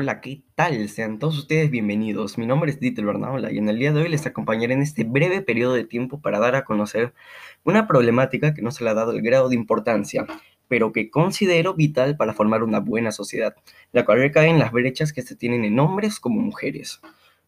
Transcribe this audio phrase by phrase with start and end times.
[0.00, 0.88] Hola, ¿qué tal?
[0.88, 2.38] Sean todos ustedes bienvenidos.
[2.38, 5.02] Mi nombre es Dieter Bernaola y en el día de hoy les acompañaré en este
[5.02, 7.14] breve periodo de tiempo para dar a conocer
[7.64, 10.24] una problemática que no se le ha dado el grado de importancia,
[10.68, 13.56] pero que considero vital para formar una buena sociedad,
[13.90, 17.00] la cual recae en las brechas que se tienen en hombres como mujeres.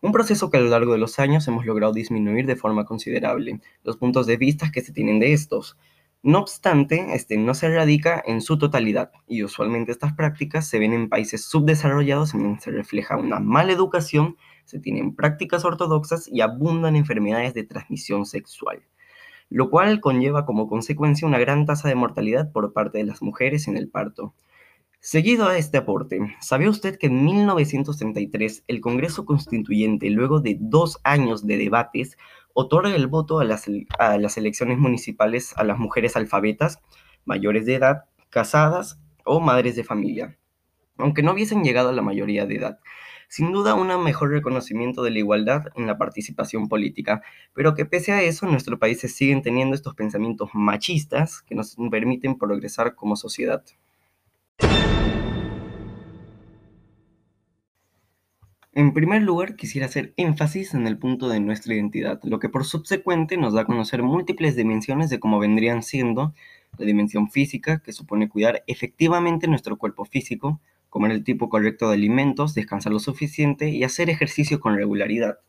[0.00, 3.60] Un proceso que a lo largo de los años hemos logrado disminuir de forma considerable
[3.84, 5.76] los puntos de vista que se tienen de estos,
[6.28, 10.92] no obstante, este no se radica en su totalidad y usualmente estas prácticas se ven
[10.92, 14.36] en países subdesarrollados en donde se refleja una mala educación,
[14.66, 18.82] se tienen prácticas ortodoxas y abundan enfermedades de transmisión sexual,
[19.48, 23.66] lo cual conlleva como consecuencia una gran tasa de mortalidad por parte de las mujeres
[23.66, 24.34] en el parto.
[25.00, 31.00] Seguido a este aporte, ¿sabía usted que en 1933 el Congreso Constituyente, luego de dos
[31.04, 32.18] años de debates,
[32.60, 33.66] otorga el voto a las,
[34.00, 36.80] a las elecciones municipales a las mujeres alfabetas,
[37.24, 40.36] mayores de edad, casadas o madres de familia,
[40.96, 42.80] aunque no hubiesen llegado a la mayoría de edad?
[43.28, 47.22] Sin duda, un mejor reconocimiento de la igualdad en la participación política,
[47.54, 51.54] pero que pese a eso, en nuestro país se siguen teniendo estos pensamientos machistas que
[51.54, 53.62] nos permiten progresar como sociedad.
[58.78, 62.64] En primer lugar, quisiera hacer énfasis en el punto de nuestra identidad, lo que por
[62.64, 66.32] subsecuente nos da a conocer múltiples dimensiones de cómo vendrían siendo
[66.78, 71.96] la dimensión física, que supone cuidar efectivamente nuestro cuerpo físico, comer el tipo correcto de
[71.96, 75.40] alimentos, descansar lo suficiente y hacer ejercicio con regularidad.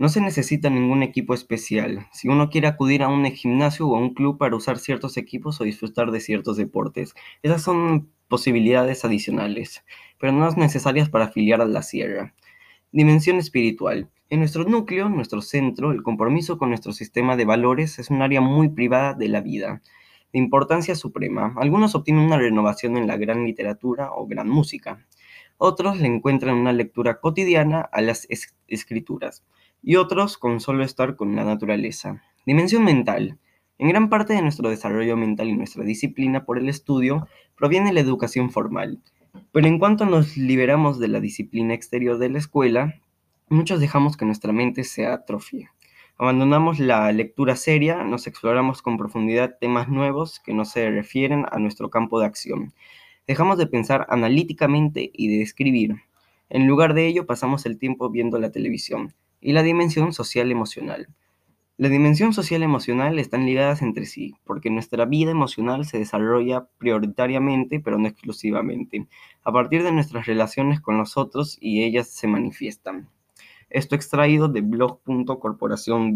[0.00, 2.06] No se necesita ningún equipo especial.
[2.10, 5.60] Si uno quiere acudir a un gimnasio o a un club para usar ciertos equipos
[5.60, 9.84] o disfrutar de ciertos deportes, esas son posibilidades adicionales,
[10.18, 12.32] pero no necesarias para afiliar a la sierra.
[12.92, 14.08] Dimensión espiritual.
[14.30, 18.40] En nuestro núcleo, nuestro centro, el compromiso con nuestro sistema de valores es un área
[18.40, 19.82] muy privada de la vida,
[20.32, 21.52] de importancia suprema.
[21.58, 25.06] Algunos obtienen una renovación en la gran literatura o gran música.
[25.58, 28.26] Otros le encuentran una lectura cotidiana a las
[28.66, 29.44] escrituras
[29.82, 32.22] y otros con solo estar con la naturaleza.
[32.46, 33.38] Dimensión mental.
[33.78, 37.26] En gran parte de nuestro desarrollo mental y nuestra disciplina por el estudio
[37.56, 39.00] proviene la educación formal,
[39.52, 43.00] pero en cuanto nos liberamos de la disciplina exterior de la escuela,
[43.48, 45.70] muchos dejamos que nuestra mente se atrofie.
[46.18, 51.58] Abandonamos la lectura seria, nos exploramos con profundidad temas nuevos que no se refieren a
[51.58, 52.74] nuestro campo de acción.
[53.26, 55.96] Dejamos de pensar analíticamente y de escribir.
[56.50, 61.08] En lugar de ello, pasamos el tiempo viendo la televisión y la dimensión social emocional.
[61.76, 67.80] La dimensión social emocional están ligadas entre sí, porque nuestra vida emocional se desarrolla prioritariamente,
[67.80, 69.06] pero no exclusivamente,
[69.42, 73.08] a partir de nuestras relaciones con los otros y ellas se manifiestan.
[73.70, 76.14] Esto extraído de blog.corporación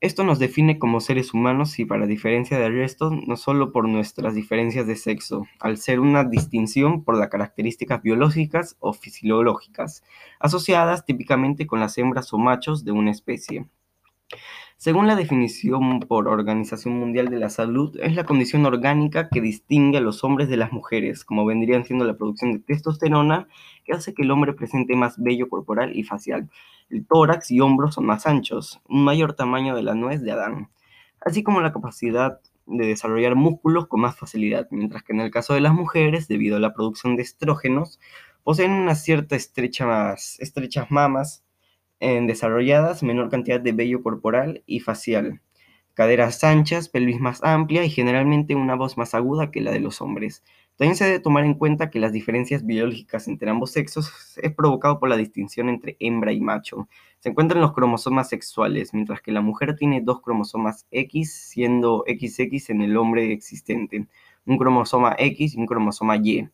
[0.00, 4.32] Esto nos define como seres humanos y para diferencia del resto, no solo por nuestras
[4.32, 10.04] diferencias de sexo, al ser una distinción por las características biológicas o fisiológicas,
[10.38, 13.66] asociadas típicamente con las hembras o machos de una especie.
[14.76, 19.98] Según la definición por Organización Mundial de la Salud, es la condición orgánica que distingue
[19.98, 23.48] a los hombres de las mujeres, como vendrían siendo la producción de testosterona,
[23.84, 26.48] que hace que el hombre presente más vello corporal y facial.
[26.90, 30.70] El tórax y hombros son más anchos, un mayor tamaño de la nuez de Adán,
[31.20, 35.54] así como la capacidad de desarrollar músculos con más facilidad, mientras que en el caso
[35.54, 37.98] de las mujeres, debido a la producción de estrógenos,
[38.44, 41.44] poseen una cierta estrecha, estrechas mamas,
[42.00, 45.40] en desarrolladas, menor cantidad de vello corporal y facial,
[45.94, 50.00] caderas anchas, pelvis más amplia y generalmente una voz más aguda que la de los
[50.00, 50.44] hombres.
[50.76, 55.00] También se debe tomar en cuenta que las diferencias biológicas entre ambos sexos es provocado
[55.00, 56.88] por la distinción entre hembra y macho.
[57.18, 62.70] Se encuentran los cromosomas sexuales, mientras que la mujer tiene dos cromosomas X, siendo XX
[62.70, 64.06] en el hombre existente,
[64.46, 66.48] un cromosoma X y un cromosoma Y.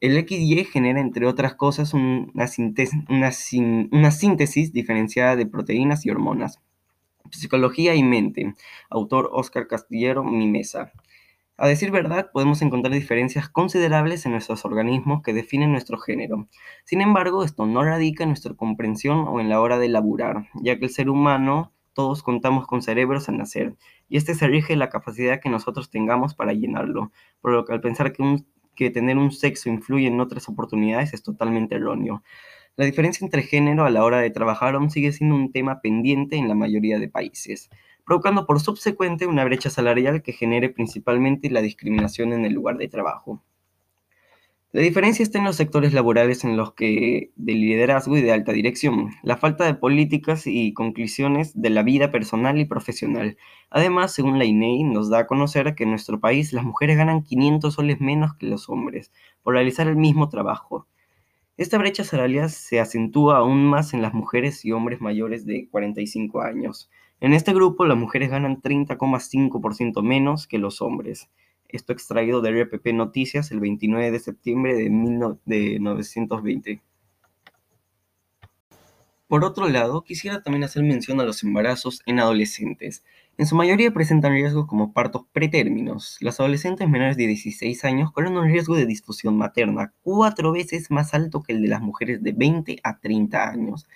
[0.00, 6.60] El XY genera, entre otras cosas, una, síntesis diferenciada de proteínas y hormonas.
[7.30, 8.54] Psicología y mente.
[8.90, 10.92] Autor Oscar Castillero Mimesa.
[11.56, 16.46] A decir verdad, podemos encontrar diferencias considerables en nuestros organismos que definen nuestro género.
[16.84, 20.78] Sin embargo, esto no radica en nuestra comprensión o en la hora de laburar, ya
[20.78, 23.74] que el ser humano todos contamos con cerebros al nacer,
[24.08, 27.80] y este se rige la capacidad que nosotros tengamos para llenarlo, por lo que al
[27.80, 28.46] pensar que un
[28.78, 32.22] que tener un sexo influye en otras oportunidades es totalmente erróneo.
[32.76, 36.36] La diferencia entre género a la hora de trabajar aún sigue siendo un tema pendiente
[36.36, 37.70] en la mayoría de países,
[38.06, 42.86] provocando por subsecuente una brecha salarial que genere principalmente la discriminación en el lugar de
[42.86, 43.42] trabajo.
[44.70, 48.52] La diferencia está en los sectores laborales en los que de liderazgo y de alta
[48.52, 53.38] dirección, la falta de políticas y conclusiones de la vida personal y profesional.
[53.70, 57.22] Además, según la INEI, nos da a conocer que en nuestro país las mujeres ganan
[57.22, 59.10] 500 soles menos que los hombres
[59.42, 60.86] por realizar el mismo trabajo.
[61.56, 66.42] Esta brecha salarial se acentúa aún más en las mujeres y hombres mayores de 45
[66.42, 66.90] años.
[67.20, 71.30] En este grupo, las mujeres ganan 30,5% menos que los hombres.
[71.68, 76.80] Esto extraído de RPP Noticias el 29 de septiembre de 1920.
[79.28, 83.04] Por otro lado, quisiera también hacer mención a los embarazos en adolescentes.
[83.36, 86.16] En su mayoría presentan riesgos como partos pretérminos.
[86.20, 91.12] Las adolescentes menores de 16 años corren un riesgo de disfusión materna cuatro veces más
[91.12, 93.86] alto que el de las mujeres de 20 a 30 años.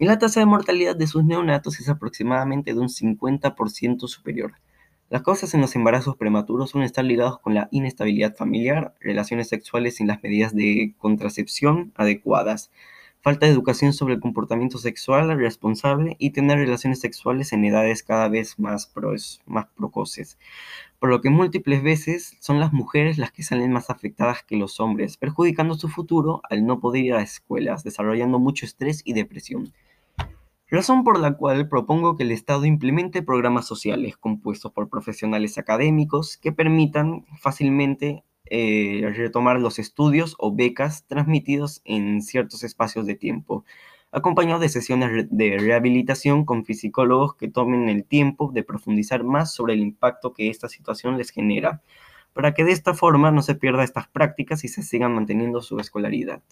[0.00, 4.54] Y la tasa de mortalidad de sus neonatos es aproximadamente de un 50% superior.
[5.14, 9.94] Las causas en los embarazos prematuros suelen estar ligados con la inestabilidad familiar, relaciones sexuales
[9.94, 12.72] sin las medidas de contracepción adecuadas,
[13.20, 18.28] falta de educación sobre el comportamiento sexual responsable y tener relaciones sexuales en edades cada
[18.28, 18.92] vez más,
[19.46, 20.36] más precoces.
[20.98, 24.80] Por lo que múltiples veces son las mujeres las que salen más afectadas que los
[24.80, 29.12] hombres, perjudicando su futuro al no poder ir a las escuelas, desarrollando mucho estrés y
[29.12, 29.72] depresión
[30.74, 36.36] razón por la cual propongo que el Estado implemente programas sociales compuestos por profesionales académicos
[36.36, 43.64] que permitan fácilmente eh, retomar los estudios o becas transmitidos en ciertos espacios de tiempo,
[44.12, 49.74] acompañados de sesiones de rehabilitación con psicólogos que tomen el tiempo de profundizar más sobre
[49.74, 51.82] el impacto que esta situación les genera,
[52.34, 55.78] para que de esta forma no se pierda estas prácticas y se sigan manteniendo su
[55.78, 56.42] escolaridad.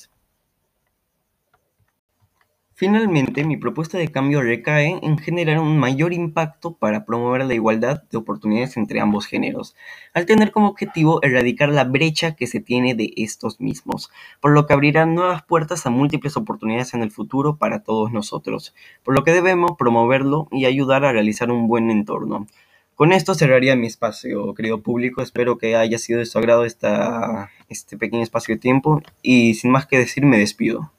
[2.83, 8.03] Finalmente, mi propuesta de cambio recae en generar un mayor impacto para promover la igualdad
[8.11, 9.77] de oportunidades entre ambos géneros,
[10.15, 14.67] al tener como objetivo erradicar la brecha que se tiene de estos mismos, por lo
[14.67, 18.75] que abrirá nuevas puertas a múltiples oportunidades en el futuro para todos nosotros,
[19.05, 22.49] por lo que debemos promoverlo y ayudar a realizar un buen entorno.
[22.97, 25.23] Con esto cerraría mi espacio, querido público.
[25.23, 29.71] Espero que haya sido de su agrado esta, este pequeño espacio de tiempo y sin
[29.71, 30.91] más que decir me despido.